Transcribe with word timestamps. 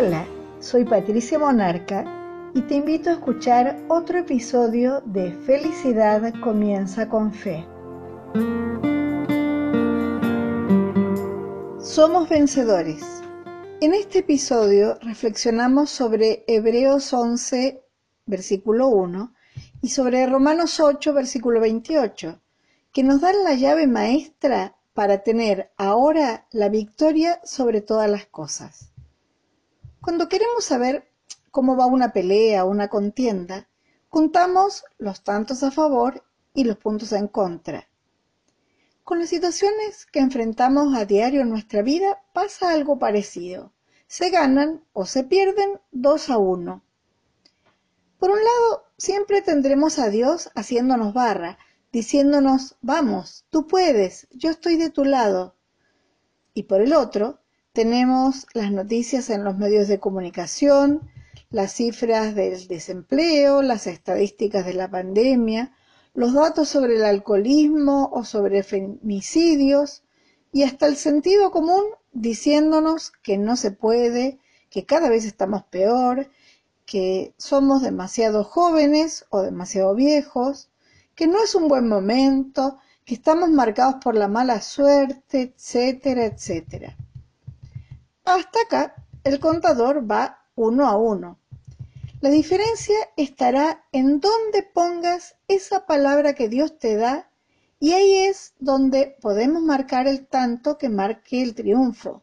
Hola, 0.00 0.24
soy 0.60 0.84
Patricia 0.84 1.40
Monarca 1.40 2.04
y 2.54 2.62
te 2.62 2.76
invito 2.76 3.10
a 3.10 3.14
escuchar 3.14 3.76
otro 3.88 4.18
episodio 4.18 5.02
de 5.04 5.32
Felicidad 5.32 6.32
comienza 6.40 7.08
con 7.08 7.32
fe. 7.32 7.66
Somos 11.80 12.28
vencedores. 12.28 13.02
En 13.80 13.92
este 13.92 14.20
episodio 14.20 14.96
reflexionamos 15.00 15.90
sobre 15.90 16.44
Hebreos 16.46 17.12
11, 17.12 17.82
versículo 18.24 18.86
1, 18.86 19.34
y 19.82 19.88
sobre 19.88 20.28
Romanos 20.28 20.78
8, 20.78 21.12
versículo 21.12 21.60
28, 21.60 22.40
que 22.92 23.02
nos 23.02 23.20
dan 23.20 23.42
la 23.42 23.54
llave 23.54 23.88
maestra 23.88 24.76
para 24.94 25.24
tener 25.24 25.72
ahora 25.76 26.46
la 26.52 26.68
victoria 26.68 27.40
sobre 27.42 27.80
todas 27.80 28.08
las 28.08 28.26
cosas. 28.26 28.92
Cuando 30.00 30.28
queremos 30.28 30.64
saber 30.64 31.10
cómo 31.50 31.76
va 31.76 31.86
una 31.86 32.12
pelea 32.12 32.64
o 32.64 32.70
una 32.70 32.88
contienda, 32.88 33.68
contamos 34.08 34.84
los 34.98 35.24
tantos 35.24 35.62
a 35.62 35.70
favor 35.70 36.24
y 36.54 36.64
los 36.64 36.76
puntos 36.76 37.12
en 37.12 37.28
contra. 37.28 37.88
Con 39.02 39.18
las 39.18 39.30
situaciones 39.30 40.06
que 40.06 40.20
enfrentamos 40.20 40.94
a 40.94 41.04
diario 41.04 41.40
en 41.40 41.50
nuestra 41.50 41.82
vida 41.82 42.22
pasa 42.32 42.70
algo 42.70 42.98
parecido. 42.98 43.72
Se 44.06 44.30
ganan 44.30 44.84
o 44.92 45.04
se 45.04 45.24
pierden 45.24 45.80
dos 45.90 46.30
a 46.30 46.38
uno. 46.38 46.82
Por 48.18 48.30
un 48.30 48.38
lado, 48.38 48.84
siempre 48.96 49.42
tendremos 49.42 49.98
a 49.98 50.10
Dios 50.10 50.50
haciéndonos 50.54 51.12
barra, 51.12 51.58
diciéndonos, 51.92 52.76
vamos, 52.82 53.46
tú 53.50 53.66
puedes, 53.66 54.28
yo 54.30 54.50
estoy 54.50 54.76
de 54.76 54.90
tu 54.90 55.04
lado. 55.04 55.56
Y 56.54 56.64
por 56.64 56.80
el 56.80 56.92
otro, 56.92 57.40
tenemos 57.78 58.48
las 58.54 58.72
noticias 58.72 59.30
en 59.30 59.44
los 59.44 59.56
medios 59.56 59.86
de 59.86 60.00
comunicación, 60.00 61.08
las 61.48 61.74
cifras 61.74 62.34
del 62.34 62.66
desempleo, 62.66 63.62
las 63.62 63.86
estadísticas 63.86 64.66
de 64.66 64.74
la 64.74 64.90
pandemia, 64.90 65.70
los 66.12 66.34
datos 66.34 66.68
sobre 66.68 66.96
el 66.96 67.04
alcoholismo 67.04 68.10
o 68.12 68.24
sobre 68.24 68.64
femicidios 68.64 70.02
y 70.52 70.64
hasta 70.64 70.86
el 70.86 70.96
sentido 70.96 71.52
común 71.52 71.84
diciéndonos 72.12 73.12
que 73.22 73.38
no 73.38 73.54
se 73.54 73.70
puede, 73.70 74.40
que 74.70 74.84
cada 74.84 75.08
vez 75.08 75.24
estamos 75.24 75.62
peor, 75.62 76.28
que 76.84 77.32
somos 77.36 77.82
demasiado 77.82 78.42
jóvenes 78.42 79.24
o 79.30 79.42
demasiado 79.42 79.94
viejos, 79.94 80.68
que 81.14 81.28
no 81.28 81.40
es 81.40 81.54
un 81.54 81.68
buen 81.68 81.86
momento, 81.86 82.80
que 83.04 83.14
estamos 83.14 83.50
marcados 83.50 84.02
por 84.02 84.16
la 84.16 84.26
mala 84.26 84.62
suerte, 84.62 85.54
etcétera, 85.54 86.24
etcétera. 86.24 86.96
Hasta 88.28 88.60
acá 88.60 88.94
el 89.24 89.40
contador 89.40 90.04
va 90.08 90.44
uno 90.54 90.86
a 90.86 90.98
uno. 90.98 91.38
La 92.20 92.28
diferencia 92.28 92.98
estará 93.16 93.86
en 93.90 94.20
dónde 94.20 94.62
pongas 94.62 95.36
esa 95.48 95.86
palabra 95.86 96.34
que 96.34 96.50
Dios 96.50 96.78
te 96.78 96.96
da 96.96 97.30
y 97.80 97.92
ahí 97.92 98.26
es 98.26 98.52
donde 98.58 99.16
podemos 99.22 99.62
marcar 99.62 100.06
el 100.06 100.26
tanto 100.26 100.76
que 100.76 100.90
marque 100.90 101.40
el 101.40 101.54
triunfo. 101.54 102.22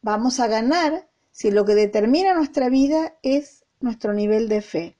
Vamos 0.00 0.38
a 0.38 0.46
ganar 0.46 1.08
si 1.32 1.50
lo 1.50 1.64
que 1.64 1.74
determina 1.74 2.34
nuestra 2.34 2.68
vida 2.68 3.18
es 3.24 3.64
nuestro 3.80 4.12
nivel 4.12 4.48
de 4.48 4.62
fe. 4.62 4.96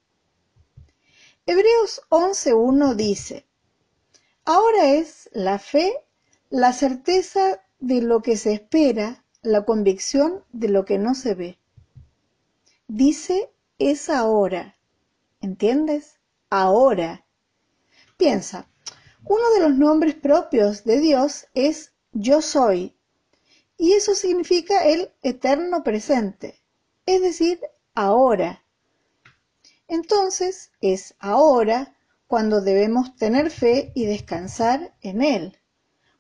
Hebreos 1.47 2.03
11.1 2.09 2.97
dice, 2.97 3.47
Ahora 4.45 4.89
es 4.89 5.31
la 5.33 5.61
fe 5.61 5.93
la 6.51 6.73
certeza 6.73 7.61
de 7.79 8.03
lo 8.03 8.23
que 8.23 8.37
se 8.37 8.55
espera 8.55 9.22
la 9.43 9.65
convicción 9.65 10.45
de 10.53 10.69
lo 10.69 10.85
que 10.85 10.99
no 10.99 11.15
se 11.15 11.35
ve. 11.35 11.59
Dice 12.87 13.51
es 13.79 14.09
ahora. 14.09 14.77
¿Entiendes? 15.41 16.21
Ahora. 16.49 17.27
Piensa, 18.17 18.69
uno 19.25 19.51
de 19.55 19.61
los 19.61 19.77
nombres 19.77 20.15
propios 20.15 20.85
de 20.85 21.01
Dios 21.01 21.49
es 21.55 21.93
yo 22.13 22.41
soy. 22.41 22.97
Y 23.77 23.95
eso 23.95 24.15
significa 24.15 24.85
el 24.85 25.11
eterno 25.23 25.83
presente, 25.83 26.63
es 27.07 27.21
decir, 27.21 27.61
ahora. 27.95 28.65
Entonces 29.89 30.71
es 30.81 31.17
ahora 31.19 31.97
cuando 32.29 32.61
debemos 32.61 33.17
tener 33.17 33.51
fe 33.51 33.91
y 33.95 34.07
descansar 34.07 34.95
en 35.01 35.23
Él. 35.23 35.59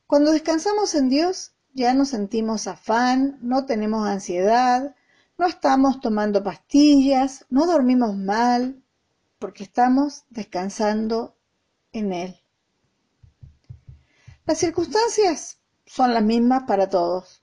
Cuando 0.08 0.32
descansamos 0.32 0.94
en 0.96 1.08
Dios, 1.08 1.52
ya 1.74 1.94
no 1.94 2.04
sentimos 2.04 2.66
afán, 2.66 3.38
no 3.40 3.64
tenemos 3.66 4.06
ansiedad, 4.06 4.94
no 5.38 5.46
estamos 5.46 6.00
tomando 6.00 6.42
pastillas, 6.42 7.46
no 7.48 7.66
dormimos 7.66 8.16
mal, 8.16 8.82
porque 9.38 9.64
estamos 9.64 10.24
descansando 10.30 11.36
en 11.92 12.12
Él. 12.12 12.40
Las 14.44 14.58
circunstancias 14.58 15.58
son 15.86 16.14
las 16.14 16.22
mismas 16.22 16.64
para 16.64 16.88
todos, 16.88 17.42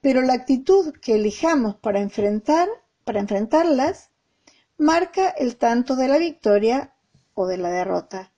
pero 0.00 0.22
la 0.22 0.34
actitud 0.34 0.92
que 1.00 1.16
elijamos 1.16 1.76
para 1.76 2.00
enfrentar, 2.00 2.68
para 3.04 3.20
enfrentarlas, 3.20 4.10
marca 4.76 5.30
el 5.30 5.56
tanto 5.56 5.96
de 5.96 6.08
la 6.08 6.18
victoria 6.18 6.94
o 7.34 7.46
de 7.46 7.58
la 7.58 7.70
derrota 7.70 8.32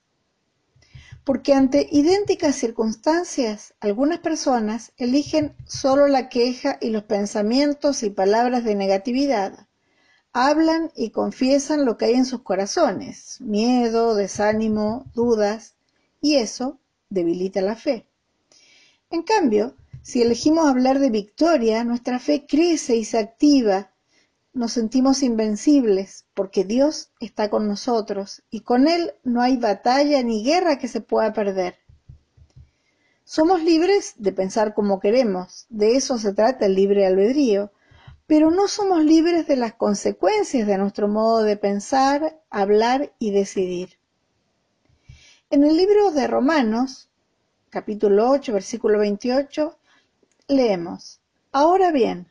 porque 1.25 1.53
ante 1.53 1.89
idénticas 1.91 2.57
circunstancias 2.57 3.75
algunas 3.81 4.19
personas 4.21 4.93
eligen 4.97 5.55
solo 5.67 6.09
la 6.09 6.29
queja 6.29 6.79
y 6.81 6.91
los 6.91 7.05
pensamientos 7.05 8.03
y 8.03 8.11
palabras 8.11 8.65
de 8.65 8.75
negatividad. 8.75 9.67
Hablan 10.33 10.91
y 10.97 11.11
confiesan 11.11 11.85
lo 11.85 11.97
que 11.97 12.07
hay 12.07 12.15
en 12.15 12.25
sus 12.25 12.43
corazones, 12.43 13.41
miedo, 13.41 14.15
desánimo, 14.15 15.05
dudas, 15.15 15.75
y 16.21 16.37
eso 16.37 16.79
debilita 17.09 17.61
la 17.61 17.77
fe. 17.77 18.07
En 19.11 19.23
cambio, 19.23 19.75
si 20.03 20.23
elegimos 20.23 20.67
hablar 20.67 21.01
de 21.01 21.11
victoria, 21.11 21.85
nuestra 21.85 22.19
fe 22.19 22.47
crece 22.47 22.97
y 22.97 23.05
se 23.05 23.19
activa 23.19 23.91
nos 24.53 24.73
sentimos 24.73 25.23
invencibles 25.23 26.27
porque 26.35 26.65
Dios 26.65 27.11
está 27.21 27.51
con 27.51 27.69
nosotros 27.69 28.43
y 28.51 28.61
con 28.61 28.89
Él 28.89 29.15
no 29.23 29.43
hay 29.43 29.57
batalla 29.57 30.23
ni 30.23 30.43
guerra 30.45 30.79
que 30.79 30.89
se 30.89 31.01
pueda 31.01 31.33
perder. 31.33 31.77
Somos 33.25 33.63
libres 33.63 34.15
de 34.17 34.33
pensar 34.33 34.75
como 34.75 34.99
queremos, 34.99 35.67
de 35.69 35.97
eso 35.97 36.19
se 36.19 36.35
trata 36.35 36.67
el 36.67 36.75
libre 36.75 37.07
albedrío, 37.07 37.71
pero 38.27 38.51
no 38.51 38.67
somos 38.67 39.05
libres 39.05 39.47
de 39.47 39.57
las 39.57 39.75
consecuencias 39.75 40.67
de 40.67 40.79
nuestro 40.79 41.07
modo 41.07 41.43
de 41.43 41.57
pensar, 41.57 42.41
hablar 42.51 43.13
y 43.19 43.31
decidir. 43.31 43.99
En 45.49 45.65
el 45.65 45.77
libro 45.77 46.11
de 46.11 46.27
Romanos, 46.27 47.09
capítulo 47.71 48.31
8, 48.31 48.53
versículo 48.53 48.99
28, 48.99 49.79
leemos, 50.49 51.21
Ahora 51.53 51.91
bien, 51.91 52.31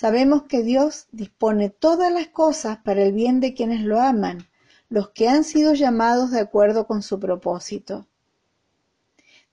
Sabemos 0.00 0.44
que 0.44 0.62
Dios 0.62 1.08
dispone 1.10 1.70
todas 1.70 2.12
las 2.12 2.28
cosas 2.28 2.78
para 2.84 3.02
el 3.02 3.12
bien 3.12 3.40
de 3.40 3.52
quienes 3.52 3.80
lo 3.80 4.00
aman, 4.00 4.46
los 4.88 5.08
que 5.08 5.28
han 5.28 5.42
sido 5.42 5.74
llamados 5.74 6.30
de 6.30 6.38
acuerdo 6.38 6.86
con 6.86 7.02
su 7.02 7.18
propósito. 7.18 8.06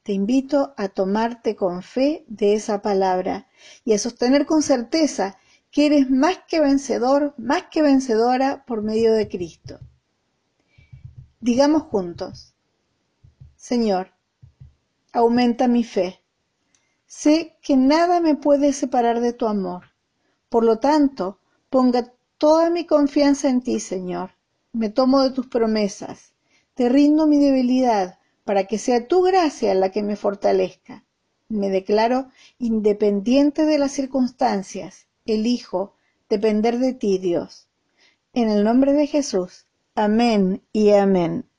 Te 0.03 0.13
invito 0.13 0.75
a 0.77 0.87
tomarte 0.89 1.55
con 1.55 1.81
fe 1.81 2.25
de 2.27 2.53
esa 2.53 2.83
palabra 2.83 3.47
y 3.85 3.93
a 3.93 3.97
sostener 3.97 4.45
con 4.45 4.61
certeza 4.61 5.39
que 5.71 5.87
eres 5.87 6.11
más 6.11 6.37
que 6.47 6.59
vencedor, 6.59 7.33
más 7.39 7.63
que 7.71 7.81
vencedora 7.81 8.65
por 8.67 8.83
medio 8.83 9.13
de 9.13 9.27
Cristo. 9.27 9.79
Digamos 11.39 11.81
juntos, 11.81 12.53
Señor, 13.55 14.11
aumenta 15.11 15.67
mi 15.67 15.83
fe. 15.83 16.21
Sé 17.07 17.57
que 17.63 17.75
nada 17.75 18.19
me 18.19 18.35
puede 18.35 18.73
separar 18.73 19.21
de 19.21 19.33
tu 19.33 19.47
amor 19.47 19.94
por 20.55 20.63
lo 20.63 20.79
tanto, 20.79 21.37
ponga 21.69 22.13
toda 22.37 22.69
mi 22.69 22.85
confianza 22.85 23.49
en 23.49 23.59
ti, 23.59 23.81
Señor. 23.81 24.29
Me 24.71 24.89
tomo 24.89 25.21
de 25.21 25.31
tus 25.31 25.47
promesas. 25.47 26.31
Te 26.75 26.87
rindo 26.87 27.27
mi 27.27 27.39
debilidad 27.39 28.19
para 28.45 28.63
que 28.63 28.77
sea 28.77 29.05
tu 29.05 29.21
gracia 29.21 29.75
la 29.75 29.91
que 29.91 30.01
me 30.01 30.15
fortalezca. 30.15 31.03
Me 31.49 31.69
declaro 31.69 32.29
independiente 32.57 33.65
de 33.65 33.77
las 33.77 33.91
circunstancias. 33.91 35.07
Elijo 35.25 35.95
depender 36.29 36.79
de 36.79 36.93
ti, 36.93 37.17
Dios. 37.17 37.67
En 38.31 38.47
el 38.47 38.63
nombre 38.63 38.93
de 38.93 39.07
Jesús. 39.07 39.65
Amén 39.93 40.63
y 40.71 40.91
amén. 40.91 41.49